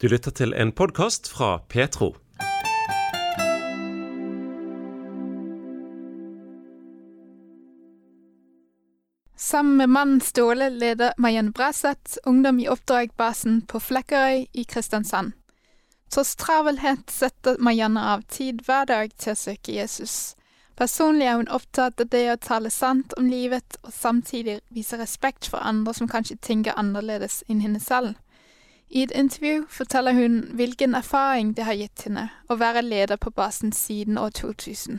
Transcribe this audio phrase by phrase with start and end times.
[0.00, 2.14] Du lytter til en podkast fra Petro.
[9.36, 15.34] Sammen med mannen Ståle leder Marianne Braseth ungdom i oppdragsbasen på Flekkerøy i Kristiansand.
[16.08, 20.32] Tross travelhet setter Marianne av tid hver dag til å søke Jesus.
[20.80, 25.52] Personlig er hun opptatt av det å tale sant om livet, og samtidig vise respekt
[25.52, 28.16] for andre som kanskje tenker annerledes enn henne selv.
[28.90, 33.30] I et intervju forteller hun hvilken erfaring det har gitt henne å være leder på
[33.30, 34.98] basen siden år 2000.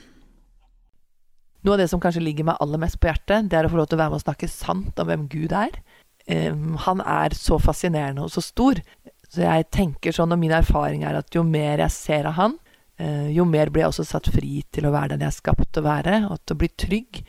[1.62, 3.81] Noe av det som kanskje ligger meg aller mest på hjertet, det er å få
[3.81, 5.76] lov til å være med og snakke sant om hvem Gud er.
[6.23, 8.80] Um, han er så fascinerende og så stor.
[9.27, 12.58] Så jeg tenker sånn, og min erfaring er at jo mer jeg ser av han,
[13.03, 15.84] uh, jo mer blir jeg også satt fri til å være den jeg er skapt
[15.84, 17.23] å være, og til å bli trygg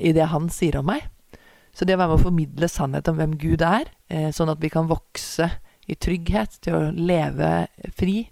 [0.00, 1.04] i det han sier om meg.
[1.76, 4.64] Så det å være med å formidle sannhet om hvem Gud er, uh, sånn at
[4.64, 5.52] vi kan vokse
[5.90, 7.66] i trygghet til å leve
[7.98, 8.22] fri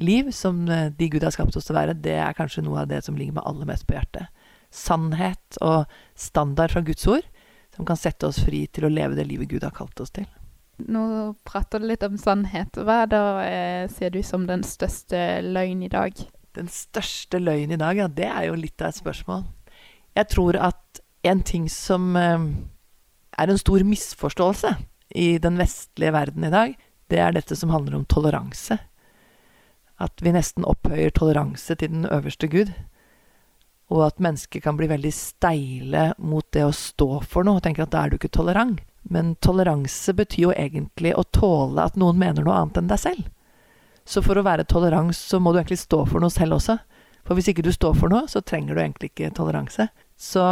[0.00, 2.82] liv som uh, de Gud har skapt oss til å være, det er kanskje noe
[2.82, 4.30] av det som ligger meg aller mest på hjertet
[4.72, 5.84] sannhet og
[6.18, 7.26] standard fra Guds ord
[7.76, 10.26] som kan sette oss fri til å leve det livet Gud har kalt oss til.
[10.82, 11.04] Nå
[11.46, 12.76] prater du litt om sannhet.
[12.80, 16.16] Hva da eh, ser du som den største løgn i dag?
[16.56, 19.44] Den største løgn i dag, ja, det er jo litt av et spørsmål.
[20.16, 22.48] Jeg tror at en ting som eh,
[23.40, 24.74] er en stor misforståelse
[25.16, 26.76] i den vestlige verden i dag,
[27.12, 28.78] det er dette som handler om toleranse.
[30.02, 32.72] At vi nesten opphøyer toleranse til den øverste Gud
[33.92, 37.84] og at mennesker kan bli veldig steile mot det å stå for noe, og tenke
[37.84, 38.80] at da er du ikke tolerant.
[39.12, 43.26] Men toleranse betyr jo egentlig å tåle at noen mener noe annet enn deg selv.
[44.08, 46.78] Så for å være tolerant, så må du egentlig stå for noe selv også.
[47.26, 49.90] For hvis ikke du står for noe, så trenger du egentlig ikke toleranse.
[50.16, 50.46] Så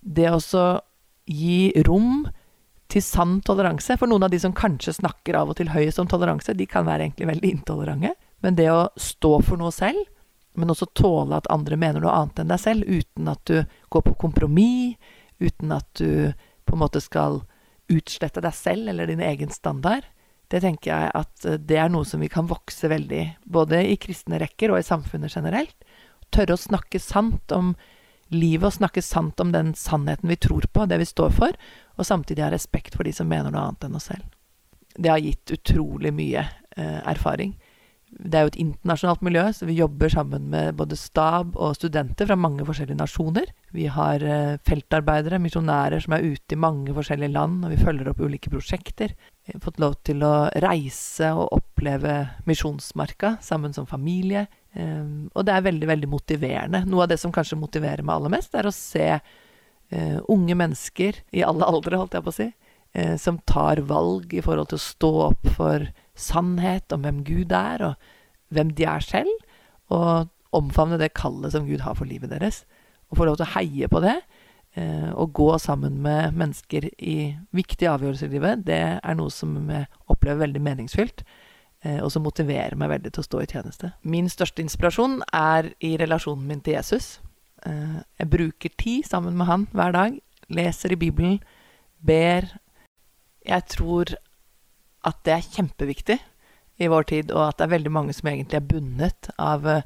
[0.00, 0.40] det å
[1.30, 2.28] gi rom
[2.90, 6.08] til sann toleranse For noen av de som kanskje snakker av og til høyest om
[6.10, 8.14] toleranse, de kan være egentlig veldig intolerante.
[8.40, 10.00] Men det å stå for noe selv,
[10.58, 13.60] men også tåle at andre mener noe annet enn deg selv, uten at du
[13.92, 14.96] går på kompromiss,
[15.40, 16.32] uten at du
[16.66, 17.42] på en måte skal
[17.90, 20.04] utslette deg selv eller din egen standard.
[20.50, 23.96] Det tenker jeg at eh, det er noe som vi kan vokse veldig, både i
[24.02, 25.76] kristne rekker og i samfunnet generelt.
[26.34, 27.74] Tørre å snakke sant om
[28.34, 31.56] livet og snakke sant om den sannheten vi tror på, det vi står for,
[31.96, 34.26] og samtidig ha respekt for de som mener noe annet enn oss selv.
[34.96, 37.54] Det har gitt utrolig mye eh, erfaring
[38.10, 42.26] det er jo et internasjonalt miljø, så vi jobber sammen med både stab og studenter
[42.26, 43.52] fra mange forskjellige nasjoner.
[43.76, 48.10] Vi har eh, feltarbeidere, misjonærer, som er ute i mange forskjellige land, og vi følger
[48.10, 49.14] opp ulike prosjekter.
[49.46, 52.16] Vi har fått lov til å reise og oppleve
[52.50, 54.48] Misjonsmarka sammen som familie.
[54.70, 56.84] Um, og det er veldig, veldig motiverende.
[56.86, 61.18] Noe av det som kanskje motiverer meg aller mest, er å se uh, unge mennesker
[61.34, 62.48] i alle aldre, holdt jeg på å si,
[62.98, 67.54] uh, som tar valg i forhold til å stå opp for sannhet om hvem Gud
[67.56, 69.48] er, og hvem de er selv,
[69.90, 72.62] og omfavne det kallet som Gud har for livet deres.
[73.10, 74.20] Og få lov til å heie på det,
[74.78, 77.18] uh, og gå sammen med mennesker i
[77.50, 81.26] viktige avgjørelser i livet, det er noe som jeg opplever veldig meningsfylt,
[82.02, 83.92] og som motiverer meg veldig til å stå i tjeneste.
[84.02, 87.18] Min største inspirasjon er i relasjonen min til Jesus.
[87.66, 90.18] Eh, jeg bruker tid sammen med han hver dag,
[90.48, 91.40] leser i Bibelen,
[92.00, 92.48] ber.
[93.46, 94.14] Jeg tror
[95.06, 96.18] at det er kjempeviktig
[96.80, 99.82] i vår tid, og at det er veldig mange som egentlig er bundet av uh,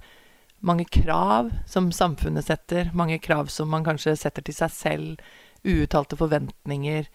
[0.62, 5.24] mange krav som samfunnet setter, mange krav som man kanskje setter til seg selv,
[5.64, 7.06] uuttalte forventninger.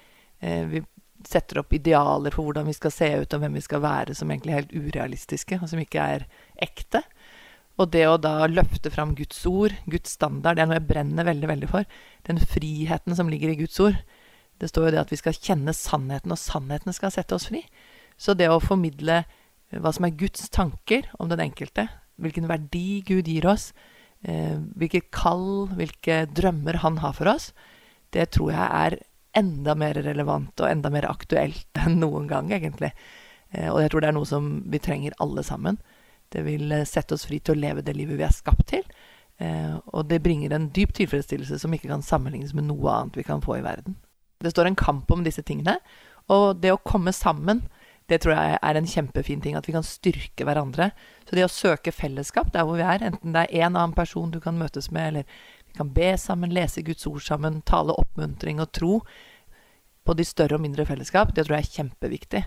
[0.42, 0.82] Vi
[1.28, 4.31] setter opp idealer for hvordan vi skal se ut og hvem vi skal være, som
[4.31, 6.25] egentlig er helt urealistiske, og som ikke er
[6.62, 7.03] ekte.
[7.80, 11.28] Og det å da løfte fram Guds ord, Guds standard, det er noe jeg brenner
[11.28, 12.00] veldig, veldig for.
[12.28, 14.00] Den friheten som ligger i Guds ord.
[14.59, 17.63] Det står jo det at vi skal kjenne sannheten, og sannheten skal sette oss fri.
[18.19, 21.88] Så det å formidle eh, hva som er Guds tanker om den enkelte,
[22.19, 23.72] hvilken verdi Gud gir oss,
[24.19, 27.53] hvilke hvilket kall, hvilke drømmer han har for oss,
[28.12, 28.97] det tror jeg er
[29.40, 32.92] enda mer relevant og enda mer aktuelt enn noen gang, egentlig.
[33.52, 35.80] Eh, og jeg tror det er noe som vi trenger alle sammen.
[36.30, 38.86] Det vil sette oss fri til å leve det livet vi er skapt til.
[39.40, 43.40] Og det bringer en dyp tilfredsstillelse som ikke kan sammenlignes med noe annet vi kan
[43.42, 43.96] få i verden.
[44.44, 45.78] Det står en kamp om disse tingene,
[46.28, 47.63] og det å komme sammen
[48.10, 49.56] det tror jeg er en kjempefin ting.
[49.58, 50.90] At vi kan styrke hverandre.
[51.28, 54.31] Så det å søke fellesskap der hvor vi er, enten det er en annen person
[54.34, 58.62] du kan møtes med, eller vi kan be sammen, lese Guds ord sammen, tale oppmuntring
[58.63, 58.94] og tro
[60.06, 62.44] på de større og mindre fellesskap, det tror jeg er kjempeviktig.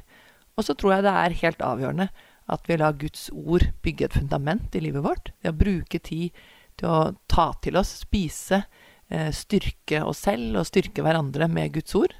[0.58, 2.08] Og så tror jeg det er helt avgjørende
[2.52, 5.30] at vi lar Guds ord bygge et fundament i livet vårt.
[5.40, 6.32] Det å bruke tid
[6.80, 8.64] til å ta til oss, spise,
[9.08, 12.14] eh, styrke oss selv og styrke hverandre med Guds ord.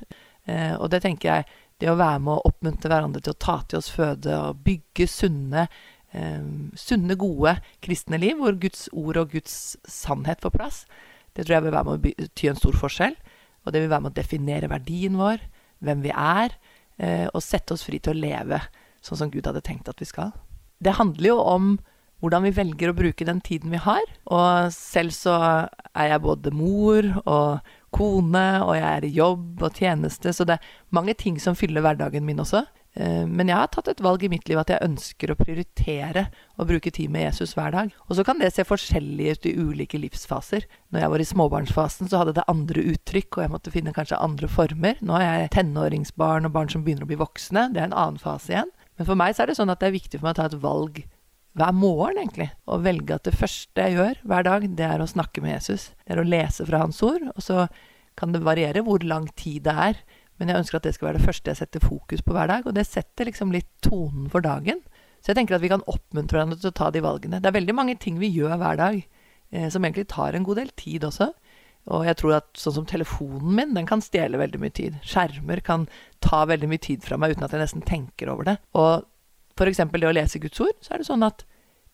[0.47, 1.45] Eh, og det tenker jeg
[1.83, 5.09] Det å være med å oppmuntre hverandre til å ta til oss føde og bygge
[5.11, 5.67] sunne,
[6.13, 6.45] eh,
[6.79, 10.87] sunne, gode kristne liv, hvor Guds ord og Guds sannhet får plass,
[11.35, 13.17] det tror jeg vil være med å bety en stor forskjell.
[13.63, 15.43] Og det vil være med å definere verdien vår,
[15.83, 16.55] hvem vi er,
[16.99, 18.61] eh, og sette oss fri til å leve
[19.03, 20.33] sånn som Gud hadde tenkt at vi skal.
[20.83, 21.73] Det handler jo om
[22.23, 24.03] hvordan vi velger å bruke den tiden vi har.
[24.31, 25.35] Og selv så
[25.91, 30.57] er jeg både mor og kone, og jeg er i jobb og tjeneste, så det
[30.57, 32.63] er mange ting som fyller hverdagen min også.
[32.95, 36.27] Eh, men jeg har tatt et valg i mitt liv at jeg ønsker å prioritere
[36.61, 37.95] å bruke tid med Jesus hver dag.
[38.09, 40.67] Og så kan det se forskjellig ut i ulike livsfaser.
[40.93, 44.21] Når jeg var i småbarnsfasen, så hadde det andre uttrykk, og jeg måtte finne kanskje
[44.21, 45.01] andre former.
[45.01, 47.71] Nå har jeg tenåringsbarn og barn som begynner å bli voksne.
[47.73, 48.73] Det er en annen fase igjen.
[49.01, 50.51] Men for meg så er det sånn at det er viktig for meg å ta
[50.51, 51.03] et valg
[51.57, 52.51] hver morgen, egentlig.
[52.69, 55.91] Og velge at det første jeg gjør hver dag, det er å snakke med Jesus.
[56.05, 57.25] Det er å lese fra hans ord.
[57.35, 57.67] Og så
[58.21, 60.01] kan det variere hvor lang tid det er.
[60.43, 62.65] Men jeg ønsker at det skal være det første jeg setter fokus på hver dag.
[62.67, 64.81] Og det setter liksom litt tonen for dagen.
[65.23, 67.39] Så jeg tenker at vi kan oppmuntre hverandre til å ta de valgene.
[67.39, 70.59] Det er veldig mange ting vi gjør hver dag eh, som egentlig tar en god
[70.59, 71.29] del tid også.
[71.95, 74.99] Og jeg tror at sånn som telefonen min, den kan stjele veldig mye tid.
[75.07, 75.87] Skjermer kan
[76.23, 78.57] ta veldig mye tid fra meg uten at jeg nesten tenker over det.
[78.75, 79.07] Og
[79.55, 79.83] f.eks.
[79.95, 81.47] det å lese Guds ord, så er det sånn at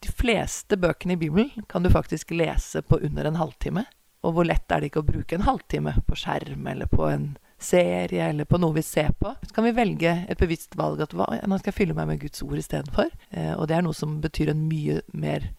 [0.04, 3.84] de fleste bøkene i Bibelen kan du faktisk lese på under en halvtime.
[4.24, 7.28] Og hvor lett er det ikke å bruke en halvtime på skjerm eller på en
[7.58, 9.34] serie eller på noe vi ser på?
[9.42, 12.42] Så kan vi velge et bevisst valg at nå skal jeg fylle meg med Guds
[12.46, 13.10] ord istedenfor.
[13.30, 15.50] Eh, og det er noe som betyr en mye mer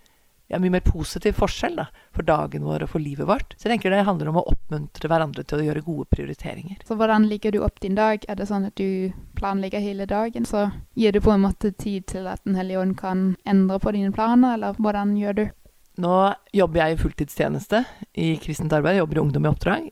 [0.50, 1.86] ja, mye mer positiv forskjell da,
[2.16, 3.54] for dagen vår og for livet vårt.
[3.54, 6.80] Så jeg tenker det handler om å oppmuntre hverandre til å gjøre gode prioriteringer.
[6.88, 8.26] Så hvordan ligger du opp din dag?
[8.26, 12.08] Er det sånn at du planlegger hele dagen, så gir du på en måte tid
[12.10, 15.46] til at Den hellige ånd kan endre på dine planer, eller hvordan gjør du?
[16.00, 16.16] Nå
[16.56, 17.82] jobber jeg i fulltidstjeneste
[18.24, 19.88] i kristent arbeid, jeg jobber i Ungdom i oppdrag.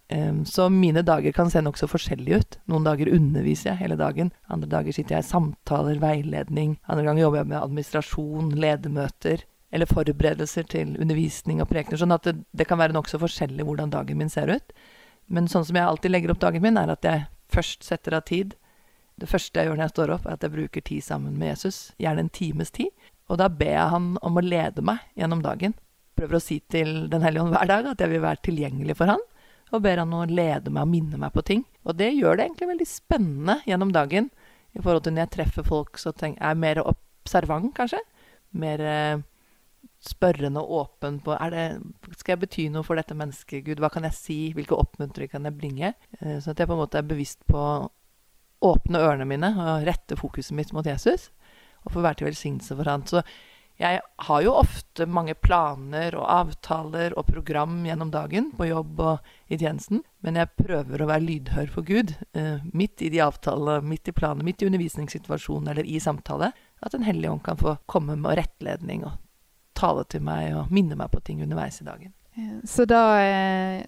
[0.47, 2.57] Så mine dager kan se nokså forskjellige ut.
[2.71, 4.31] Noen dager underviser jeg hele dagen.
[4.47, 6.77] Andre dager sitter jeg i samtaler, veiledning.
[6.87, 9.43] Andre ganger jobber jeg med administrasjon, ledermøter
[9.75, 11.99] eller forberedelser til undervisning og prekener.
[11.99, 14.71] Sånn at det, det kan være nokså forskjellig hvordan dagen min ser ut.
[15.27, 18.23] Men sånn som jeg alltid legger opp dagen min, er at jeg først setter av
[18.29, 18.55] tid.
[19.19, 21.51] Det første jeg gjør når jeg står opp, er at jeg bruker tid sammen med
[21.51, 21.81] Jesus.
[21.99, 22.95] Gjerne en times tid.
[23.27, 25.75] Og da ber jeg han om å lede meg gjennom dagen.
[26.17, 29.13] Prøver å si til Den hellige ånd hver dag at jeg vil være tilgjengelig for
[29.13, 29.23] han.
[29.75, 31.63] Og ber han å lede meg og minne meg på ting.
[31.87, 34.29] Og det gjør det egentlig veldig spennende gjennom dagen.
[34.77, 37.99] I forhold til når jeg treffer folk, så tenker jeg er mer observant, kanskje.
[38.57, 39.25] Mer eh,
[40.07, 41.67] spørrende og åpen på det,
[42.19, 43.81] Skal jeg bety noe for dette mennesket, Gud?
[43.83, 44.39] Hva kan jeg si?
[44.55, 45.93] Hvilke oppmuntringer kan jeg bringe?
[46.21, 47.61] Eh, så at jeg på en måte er bevisst på
[48.67, 51.29] åpne ørene mine og rette fokuset mitt mot Jesus.
[51.85, 53.05] Og få være til velsignelse for han.
[53.07, 53.21] Så
[53.77, 59.53] jeg har jo ofte mange planer og avtaler og program gjennom dagen på jobb og
[59.53, 63.85] i tjenesten, men jeg prøver å være lydhør for Gud eh, midt i de avtalene,
[63.85, 66.49] midt i planer, midt i undervisningssituasjonen eller i samtale.
[66.81, 69.21] At Den hellige ånd kan få komme med rettledning og
[69.77, 72.15] tale til meg og minne meg på ting underveis i dagen.
[72.65, 73.85] Så da, eh,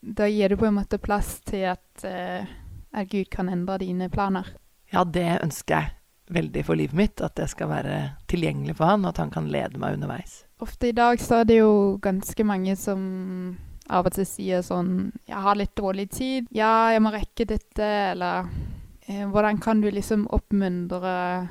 [0.00, 2.48] da gir du på en måte plass til at, eh,
[2.92, 4.48] at, Gud kan endre dine planer?
[4.92, 5.99] Ja, det ønsker jeg
[6.32, 7.22] veldig for livet mitt.
[7.24, 7.96] At jeg skal være
[8.30, 10.44] tilgjengelig for han, og at han kan lede meg underveis.
[10.60, 13.02] Ofte i dag så er det jo ganske mange som
[13.90, 16.46] av og til sier sånn 'Jeg har litt dårlig tid.
[16.50, 18.48] Ja, jeg må rekke dette.' Eller
[19.08, 21.48] eh, hvordan kan du liksom oppmuntre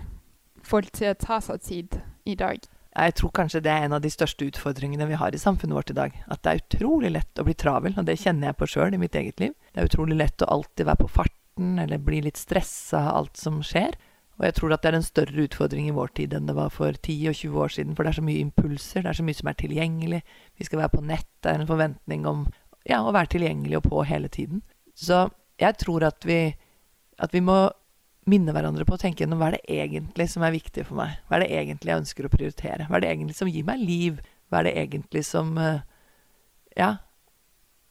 [0.64, 2.60] folk til å ta seg tid i dag?
[3.00, 5.92] Jeg tror kanskje det er en av de største utfordringene vi har i samfunnet vårt
[5.92, 6.16] i dag.
[6.28, 9.02] At det er utrolig lett å bli travel, og det kjenner jeg på sjøl i
[9.02, 9.54] mitt eget liv.
[9.74, 13.38] Det er utrolig lett å alltid være på farten eller bli litt stressa av alt
[13.38, 13.96] som skjer.
[14.40, 16.72] Og jeg tror at det er en større utfordring i vår tid enn det var
[16.72, 17.96] for 10 og 20 år siden.
[17.96, 20.22] For det er så mye impulser, det er så mye som er tilgjengelig.
[20.56, 22.46] Vi skal være på nett, det er en forventning om
[22.88, 24.64] ja, å være tilgjengelig og på hele tiden.
[24.96, 25.28] Så
[25.60, 26.40] jeg tror at vi,
[27.20, 27.60] at vi må
[28.30, 31.20] minne hverandre på å tenke gjennom hva er det egentlig som er viktig for meg?
[31.28, 32.88] Hva er det egentlig jeg ønsker å prioritere?
[32.88, 34.24] Hva er det egentlig som gir meg liv?
[34.48, 35.84] Hva er det egentlig som eh,
[36.80, 36.94] ja,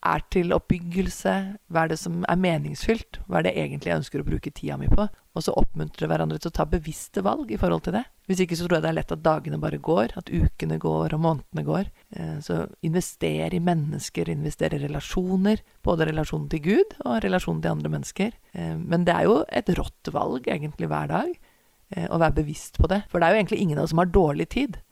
[0.09, 1.35] er til oppbyggelse?
[1.73, 3.21] Hva er det som er meningsfylt?
[3.27, 5.07] Hva er det egentlig jeg ønsker å bruke tida mi på?
[5.37, 8.03] Og så oppmuntre hverandre til å ta bevisste valg i forhold til det.
[8.29, 11.15] Hvis ikke så tror jeg det er lett at dagene bare går, at ukene går
[11.17, 11.93] og månedene går.
[12.17, 15.62] Eh, så invester i mennesker, invester i relasjoner.
[15.87, 18.35] Både relasjonen til Gud og relasjonen til andre mennesker.
[18.53, 22.83] Eh, men det er jo et rått valg egentlig hver dag eh, å være bevisst
[22.83, 23.05] på det.
[23.09, 24.83] For det er jo egentlig ingen av oss som har dårlig tid.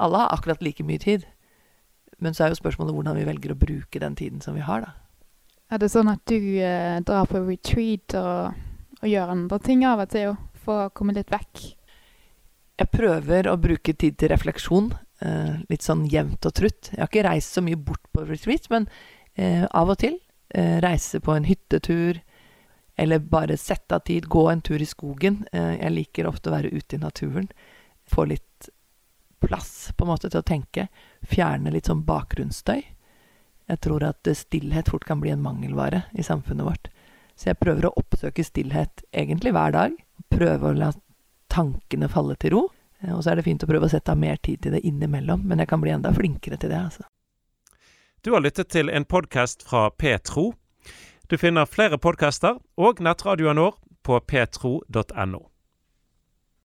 [0.00, 1.26] Alle har akkurat like mye tid.
[2.20, 4.84] Men så er jo spørsmålet hvordan vi velger å bruke den tiden som vi har,
[4.84, 4.96] da.
[5.70, 8.58] Er det sånn at du eh, drar på retreat og
[9.00, 11.62] og, gjør andre ting av og til, for å komme litt vekk.
[12.80, 16.90] Jeg prøver å bruke tid til refleksjon, eh, litt sånn jevnt og trutt.
[16.92, 18.88] Jeg har ikke reist så mye bort på retreat, men
[19.36, 20.18] eh, av og til.
[20.54, 22.20] Eh, reise på en hyttetur.
[22.96, 25.44] Eller bare sette av tid, gå en tur i skogen.
[25.52, 27.48] Eh, jeg liker ofte å være ute i naturen.
[28.08, 28.44] Få litt
[29.40, 30.88] plass på en måte til å tenke.
[31.26, 32.80] Fjerne litt sånn bakgrunnsstøy.
[33.70, 36.90] Jeg tror at stillhet fort kan bli en mangelvare i samfunnet vårt.
[37.38, 39.94] Så jeg prøver å oppsøke stillhet egentlig hver dag.
[40.32, 40.90] Prøve å la
[41.50, 42.62] tankene falle til ro.
[43.00, 44.84] Eh, og så er det fint å prøve å sette av mer tid til det
[44.86, 47.06] innimellom, men jeg kan bli enda flinkere til det, altså.
[48.20, 50.50] Du har lyttet til en podkast fra Petro.
[51.30, 55.49] Du finner flere podkaster og nettradioen vår på petro.no.